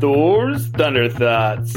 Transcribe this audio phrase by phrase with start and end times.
[0.00, 1.74] Thor's Thunder Thoughts.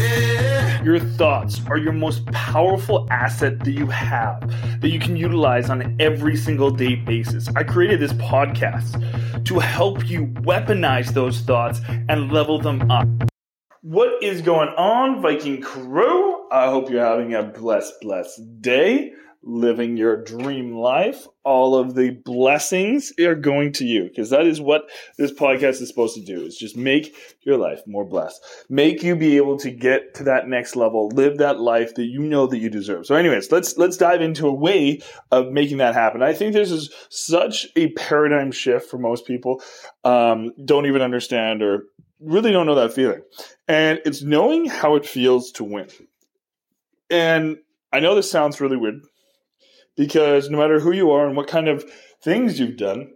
[0.84, 4.42] Your thoughts are your most powerful asset that you have
[4.82, 7.48] that you can utilize on every single day basis.
[7.56, 11.80] I created this podcast to help you weaponize those thoughts
[12.10, 13.08] and level them up.
[13.82, 16.50] What is going on, Viking crew?
[16.52, 21.28] I hope you're having a blessed, blessed day living your dream life.
[21.44, 25.88] All of the blessings are going to you because that is what this podcast is
[25.88, 28.42] supposed to do is just make your life more blessed.
[28.70, 32.20] Make you be able to get to that next level, live that life that you
[32.20, 33.06] know that you deserve.
[33.06, 36.22] So anyways, let's let's dive into a way of making that happen.
[36.22, 39.62] I think this is such a paradigm shift for most people.
[40.04, 41.86] Um, don't even understand or
[42.20, 43.22] really don't know that feeling.
[43.68, 45.88] And it's knowing how it feels to win.
[47.10, 47.58] And
[47.92, 49.02] I know this sounds really weird
[50.00, 51.84] because no matter who you are and what kind of
[52.24, 53.12] things you've done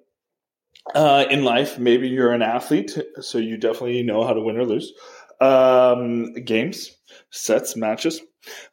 [0.93, 4.65] uh, in life, maybe you're an athlete, so you definitely know how to win or
[4.65, 4.91] lose.
[5.39, 6.91] Um, games,
[7.31, 8.19] sets, matches.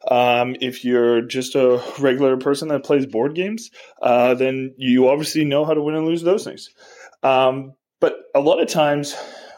[0.09, 5.45] Um, if you're just a regular person that plays board games, uh, then you obviously
[5.45, 6.69] know how to win and lose those things.
[7.23, 9.15] Um, but a lot of times,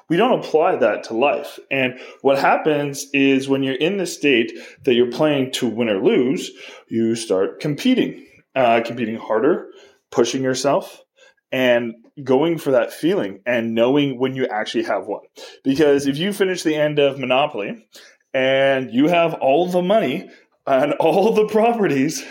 [0.09, 1.57] we don't apply that to life.
[1.71, 4.51] And what happens is when you're in the state
[4.83, 6.51] that you're playing to win or lose,
[6.87, 9.67] you start competing uh, competing harder,
[10.11, 11.01] pushing yourself,
[11.51, 15.23] and going for that feeling and knowing when you actually have one.
[15.63, 17.87] Because if you finish the end of Monopoly
[18.33, 20.29] and you have all the money
[20.65, 22.25] and all the properties,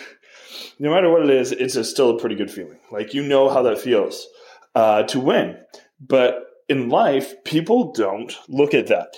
[0.78, 2.78] no matter what it is, it's still a pretty good feeling.
[2.90, 4.26] Like you know how that feels
[4.74, 5.56] uh, to win.
[6.00, 9.14] But in life, people don't look at that.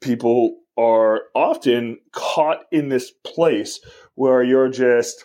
[0.00, 3.80] People are often caught in this place
[4.14, 5.24] where you're just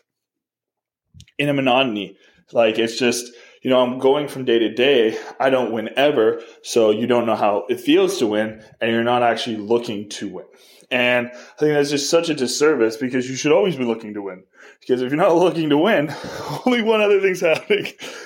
[1.38, 2.18] in a monotony.
[2.52, 5.18] Like it's just, you know, I'm going from day to day.
[5.40, 6.42] I don't win ever.
[6.64, 10.28] So you don't know how it feels to win and you're not actually looking to
[10.28, 10.46] win.
[10.90, 14.22] And I think that's just such a disservice because you should always be looking to
[14.22, 14.44] win.
[14.82, 16.14] Because if you're not looking to win,
[16.66, 17.86] only one other thing's happening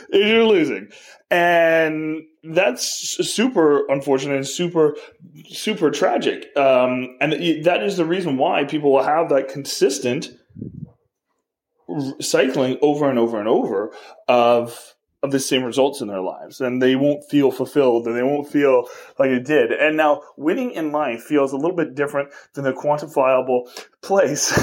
[0.10, 0.90] is you're losing.
[1.30, 2.84] And that's
[3.28, 4.96] super unfortunate and super,
[5.50, 6.56] super tragic.
[6.56, 7.34] Um, and
[7.66, 10.30] that is the reason why people will have that consistent
[12.20, 13.92] cycling over and over and over
[14.28, 18.24] of of the same results in their lives and they won't feel fulfilled and they
[18.24, 18.88] won't feel
[19.20, 19.72] like it did.
[19.72, 23.68] And now winning in life feels a little bit different than the quantifiable
[24.02, 24.58] place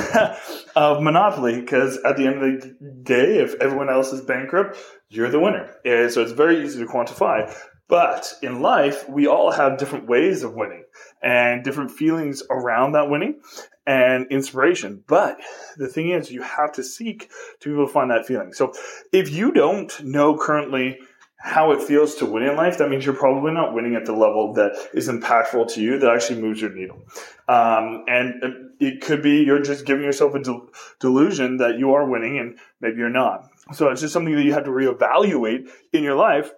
[0.77, 4.79] of Monopoly because at the end of the day, if everyone else is bankrupt,
[5.11, 5.75] you're the winner.
[5.85, 7.53] And so it's very easy to quantify.
[7.89, 10.85] But in life, we all have different ways of winning
[11.23, 13.41] and different feelings around that winning
[13.87, 15.03] and inspiration.
[15.07, 15.41] But
[15.77, 18.53] the thing is, you have to seek to be able to find that feeling.
[18.53, 18.73] So
[19.13, 20.99] if you don't know currently
[21.43, 24.13] how it feels to win in life, that means you're probably not winning at the
[24.13, 27.03] level that is impactful to you, that actually moves your needle.
[27.49, 30.69] Um, and it could be you're just giving yourself a del-
[31.01, 33.49] delusion that you are winning and maybe you're not.
[33.73, 36.53] So it's just something that you have to reevaluate in your life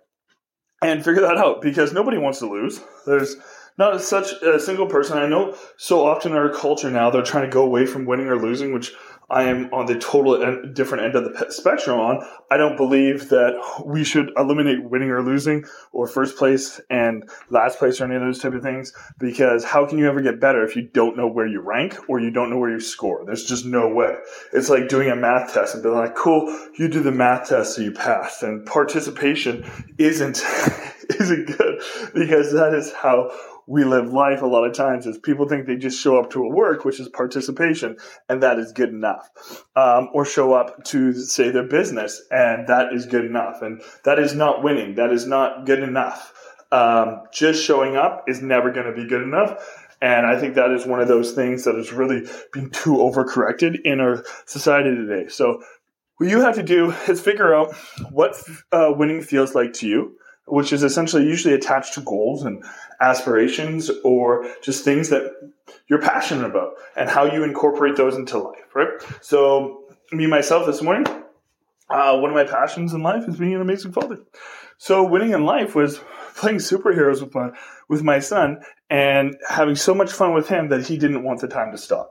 [0.82, 2.80] and figure that out because nobody wants to lose.
[3.06, 3.36] There's
[3.76, 5.18] not such a single person.
[5.18, 8.28] I know so often in our culture now they're trying to go away from winning
[8.28, 8.92] or losing, which
[9.30, 12.26] I am on the total different end of the spectrum on.
[12.50, 13.54] I don't believe that
[13.84, 18.20] we should eliminate winning or losing or first place and last place or any of
[18.20, 21.26] those type of things because how can you ever get better if you don't know
[21.26, 23.24] where you rank or you don't know where you score?
[23.24, 24.14] There's just no way.
[24.52, 26.46] It's like doing a math test and being like, cool,
[26.78, 30.36] you do the math test so you pass and participation isn't,
[31.18, 31.80] isn't good
[32.14, 33.30] because that is how
[33.66, 36.44] we live life a lot of times is people think they just show up to
[36.44, 37.96] a work, which is participation,
[38.28, 39.28] and that is good enough.
[39.74, 43.62] Um, or show up to say their business, and that is good enough.
[43.62, 44.96] And that is not winning.
[44.96, 46.32] That is not good enough.
[46.70, 49.84] Um, just showing up is never going to be good enough.
[50.02, 53.80] And I think that is one of those things that has really been too overcorrected
[53.84, 55.28] in our society today.
[55.28, 55.62] So
[56.16, 57.74] what you have to do is figure out
[58.10, 58.36] what
[58.72, 62.62] uh, winning feels like to you which is essentially usually attached to goals and
[63.00, 65.32] aspirations or just things that
[65.88, 68.88] you're passionate about and how you incorporate those into life, right?
[69.20, 71.06] So, me myself this morning,
[71.88, 74.18] uh, one of my passions in life is being an amazing father.
[74.76, 76.00] So, winning in life was
[76.36, 77.50] playing superheroes with my
[77.88, 81.48] with my son and having so much fun with him that he didn't want the
[81.48, 82.10] time to stop.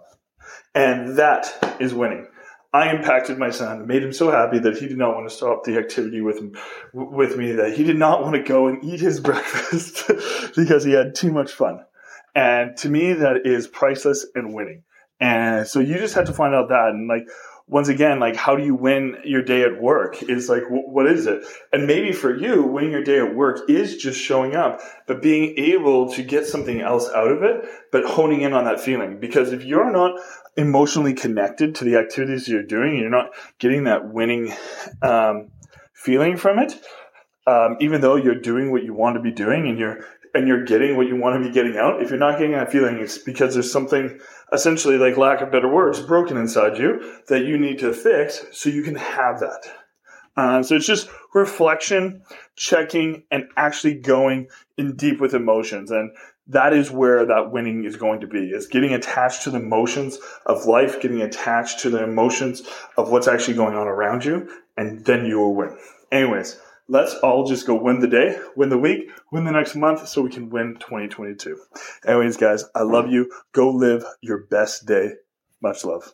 [0.73, 2.27] And that is winning.
[2.73, 5.63] I impacted my son, made him so happy that he did not want to stop
[5.63, 6.57] the activity with him,
[6.91, 10.07] with me, that he did not want to go and eat his breakfast
[10.55, 11.85] because he had too much fun.
[12.33, 14.83] And to me, that is priceless and winning.
[15.19, 16.89] And so you just had to find out that.
[16.89, 17.27] And like
[17.67, 20.21] once again, like how do you win your day at work?
[20.23, 21.43] Is like wh- what is it?
[21.71, 25.57] And maybe for you, winning your day at work is just showing up, but being
[25.57, 29.19] able to get something else out of it, but honing in on that feeling.
[29.19, 30.19] Because if you're not
[30.57, 34.53] emotionally connected to the activities you're doing, you're not getting that winning
[35.01, 35.49] um,
[35.93, 36.73] feeling from it.
[37.45, 40.65] Um, even though you're doing what you want to be doing and you're and you're
[40.65, 43.17] getting what you want to be getting out, if you're not getting that feeling, it's
[43.17, 44.19] because there's something
[44.51, 48.69] essentially, like lack of better words, broken inside you that you need to fix so
[48.69, 49.65] you can have that.
[50.35, 52.23] Uh, so it's just reflection,
[52.55, 54.47] checking, and actually going
[54.77, 55.91] in deep with emotions.
[55.91, 56.11] And
[56.47, 60.17] that is where that winning is going to be is getting attached to the emotions
[60.45, 62.63] of life, getting attached to the emotions
[62.97, 65.77] of what's actually going on around you, and then you will win.
[66.11, 70.07] Anyways, let's all just go win the day, win the week, win the next month
[70.07, 71.57] so we can win 2022.
[72.05, 73.31] Anyways, guys, I love you.
[73.53, 75.13] Go live your best day.
[75.61, 76.11] Much love.